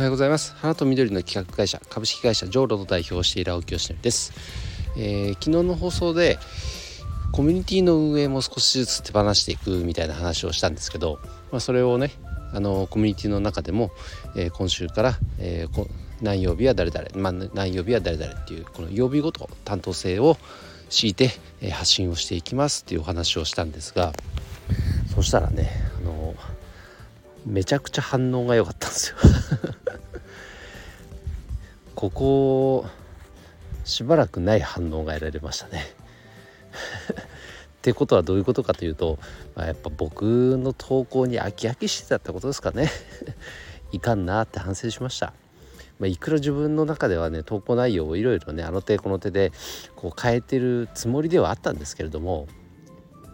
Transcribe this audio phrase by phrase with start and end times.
[0.00, 0.54] おはようございます。
[0.56, 4.32] 花と緑の企画会社株式会社ジョーロの代表をしている青木よしです、
[4.96, 6.38] えー、昨日の放送で
[7.32, 11.18] コミュニティの運営も少しずつ手放していくみたいな話をしたんですけど、
[11.52, 12.12] まあ、それをね
[12.54, 13.90] あのコミュニティの中でも、
[14.36, 15.90] えー、今週から、えー、
[16.22, 20.38] 何曜日は誰々、まあ、何曜日は誰々っていうこの曜日ごと担当性を
[20.88, 21.28] 敷いて、
[21.60, 24.14] えー、発信をしていきますっていうお話をしたんですが
[25.14, 25.70] そしたらね
[26.02, 26.34] あの
[27.44, 29.16] めちゃくちゃ反応が良かったんですよ。
[32.00, 32.86] ここ
[33.84, 35.84] しばらくない反応が得られましたね。
[37.76, 39.18] ってことはどういうことかというと、
[39.54, 42.88] まあ、やっぱ僕の投稿に飽き飽きしてたってことですかね。
[43.92, 45.34] いかんなって反省しました、
[45.98, 49.52] まあ、いくら自分の中ではね投稿内容をいろいろねあの手この手で
[49.94, 52.48] こう変えてるつもりではあったんですけれども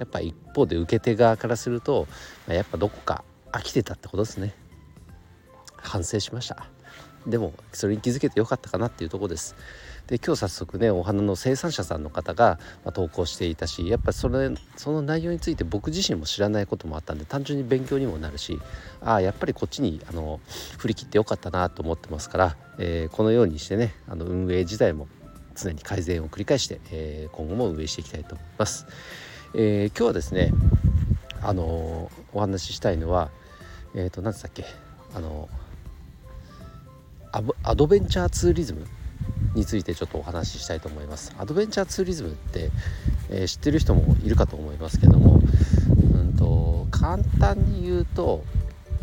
[0.00, 2.06] やっぱ一方で受け手側からすると、
[2.46, 4.54] まあ、やっぱどこか飽きてたってことですね。
[5.78, 6.66] 反省しました。
[7.26, 9.54] でもそれに気づけてよかったかなっていうとこです
[10.06, 18.58] で今日早速ねお花の生産者さんの方が、ま投稿していたしやっぱそれその内容について僕自身も知らないこともあったんで単純に勉強にもなるし
[19.02, 20.40] ああやっぱりこっちにあの
[20.78, 25.06] 振り切ってよかったなと思ってますから、えー、このようにしてねあの運営自体も
[25.54, 28.86] 常に改善を繰り返して、えー、今後も運営していきたいと思います。
[29.54, 30.52] えー、今日はですね
[31.42, 33.30] あのお話ししたいのは
[33.94, 34.64] えっ、ー、と何つったっけ
[35.14, 35.48] あの
[37.32, 38.86] アドベンチャーツーリズム
[39.54, 41.34] についてちょっとお話ししたいと思います。
[41.38, 42.70] アドベンチャーツーリズムって、
[43.30, 45.40] えー、知ってる人もいるかと思いますけども
[46.14, 48.44] うんと簡単に言うと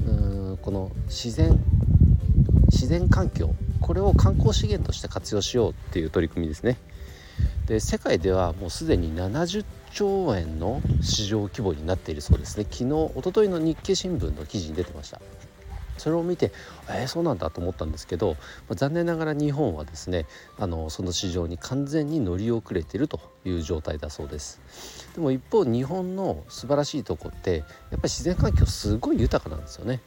[0.05, 1.59] うんこの自然
[2.71, 6.77] 自然環境これを観光資源として活用しようっていう取り組みですね。
[7.67, 12.65] で世界ではもうすでに70兆円の市場規模になっているそうですね。
[12.69, 15.21] 昨日一昨日の日経新聞の記事に出てました。
[15.97, 16.51] それを見て
[16.89, 18.35] えー、そうなんだと思ったんですけど、
[18.67, 20.25] まあ、残念ながら日本はですね
[20.57, 24.59] あのその市場に完全に乗り遅れているという状態だそうです。
[25.15, 30.01] でも一方日本の素晴らしいとこってやっぱり自然環境すごい豊かなんですよね。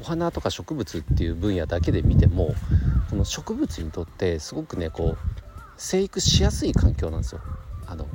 [0.00, 2.54] お花とか植物っていう分野だけで見ても
[3.10, 5.18] この植物にとってすごくねこう
[5.76, 7.40] 生育しやすい環境なんですよ。
[7.86, 8.06] あの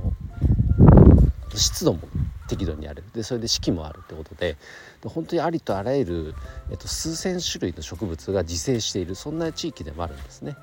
[1.54, 2.00] 湿度も。
[2.48, 3.04] 適度にある。
[3.14, 4.58] でそれで四季もあるってことで
[5.04, 6.36] 本当にありとあらゆる、
[6.72, 10.56] えっと、数千種類の植物が自生しているそんな地域でもあるんですね。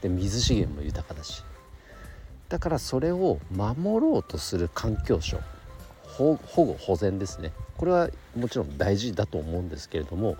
[0.00, 1.44] で水資源も豊かだし。
[2.48, 5.40] だからそれを守ろうとする環境省
[6.04, 7.52] 保護保全ですね。
[7.78, 10.36] これはもちろん大事だと思うんですけれども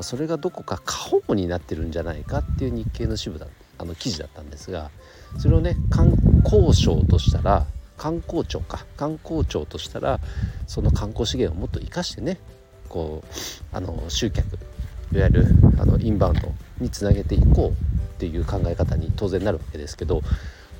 [0.00, 3.46] それがどこか過保護になってるんじゃないかっていう日経の支部だ
[3.78, 4.90] あの記事だったんですが
[5.38, 6.12] それをね観
[6.44, 7.66] 光省としたら
[7.98, 8.86] 観光庁か。
[8.96, 10.20] 観光庁としたら
[10.66, 12.38] その観光資源をもっと生かしてね
[12.88, 14.58] こうあの集客
[15.12, 15.46] いわゆる
[15.78, 17.74] あのインバウンドにつなげていこうっ
[18.18, 20.22] ていう考え方に当然なるわけですけど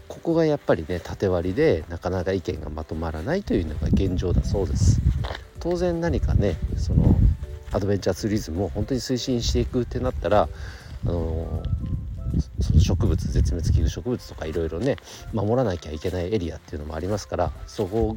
[0.09, 5.01] ここがやっぱりね縦割りでなかなか意見がまとまらないというのが現状だそうです。
[5.61, 7.19] 当然何かねその
[7.73, 10.49] アドベンチャーツーリズムを本当に推進していくってなったら
[11.05, 11.63] あのその
[12.89, 14.97] 植物絶滅危惧植物とかいろいろね
[15.35, 18.17] 守らなきゃいけないエリアっていうのもありますからそこを、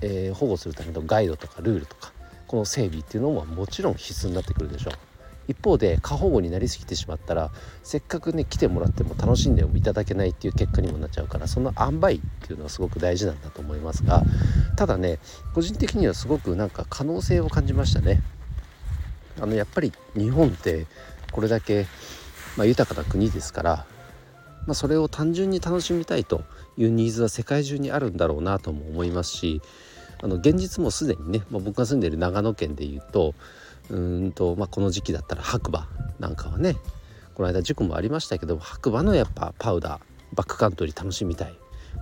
[0.00, 2.12] えー、保護するためのガイドとかルールとか
[2.46, 4.92] この整備っていうのももちろん必須になってくるでしょう。
[5.48, 7.50] 一方で過保護になりすぎてしまったら
[7.82, 14.22] せっかくね来てもらっても楽しんでもいただけないっていう結果にもなっちゃうからその塩梅っていうのはすごく大事なんだと思いますが
[14.76, 15.18] ただね
[15.52, 18.22] 個人的にはすごくなんか可能性を感じましたね。
[19.40, 20.86] あのやっぱり日本って
[21.32, 21.86] これだけ
[22.56, 23.86] まあ、豊かな国ですから、
[24.66, 26.42] まあ、それを単純に楽しみたいと
[26.76, 29.62] いうニーズは世界中にあるんだろうなとも思いますし
[30.22, 33.34] あの現実もすでにね、まあ、僕が住んでいる長野県でいうと
[33.88, 35.88] うんと、まあ、この時期だったら白馬
[36.18, 36.76] なんかはね
[37.34, 40.00] この間事故もありましたけど白馬のやっぱパウダー
[40.34, 41.54] バックカントリー楽しみたい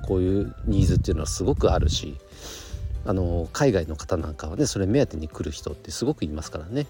[0.07, 2.17] こういうニーズっていうのはすごくあるし
[3.05, 6.87] あの海外の方なんかはねそれ目当てに来る人ってすごくいますからね。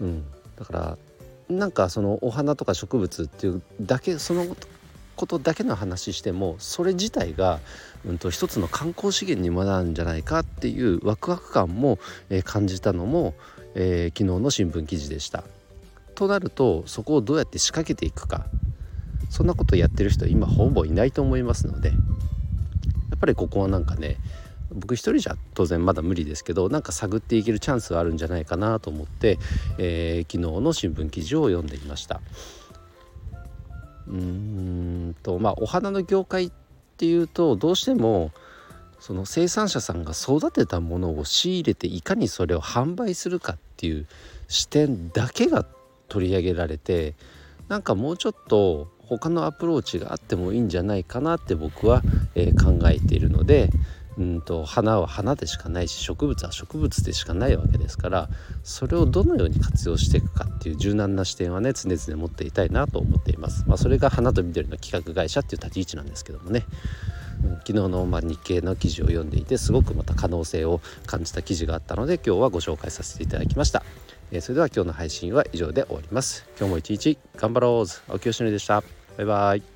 [0.00, 0.24] うん、
[0.56, 0.98] だから
[1.48, 4.56] なんかそのお花とか植物っていうだけその
[5.16, 7.60] ことだけの話してもそれ自体が、
[8.04, 11.98] うんと、一つの観光資源にもなるんじゃないかっていうワクワク感も、
[12.28, 13.34] えー、感じたのも、
[13.74, 15.44] えー、昨日の新聞記事でした。
[16.14, 18.46] となるとそこをどうやって仕掛けていくか
[19.28, 21.94] そんなことやってる人今ほぼいないと思いますのでや
[23.14, 24.16] っぱりここはなんかね
[24.76, 29.38] 僕一人じゃ当然まだ無理ですけどなんか探っていけるチャンスがあるんじゃないかなと思って、
[29.78, 32.20] えー、昨日の新聞記事を読んでいました。
[34.08, 36.52] うんとまあお花の業界っ
[36.96, 38.30] ていうとどうしても
[39.00, 44.06] その生産者さんが育てたものを仕入れていかにそれを販売するかっていう
[44.48, 45.66] 視点だけが
[46.08, 47.14] 取り上げられて
[47.68, 52.02] なんかもうちょっと他のアプローチがあってもいいんじゃないかなって僕は、
[52.34, 53.70] えー、考えているので
[54.40, 58.28] と花は花でしかないし植物は植物でしかないわけですから
[58.62, 63.64] それをどのように活用していくかっていう柔軟な視点はね常々持っていたいなと思っています。
[63.66, 66.64] まあ、それが花と緑の企画会社っていう立ち位置なんですけどもね。
[67.66, 73.84] 昨日のま日経の記事を読んでいてすごくまた可能性を感じた記事があったので今日はご紹介させていただきました、
[74.30, 76.46] えー、それでは今日の配信は以上で終わります。
[76.58, 78.12] 今日も一日頑張ろう。
[78.12, 78.82] 青木よしのりでした。
[79.16, 79.75] バイバイ。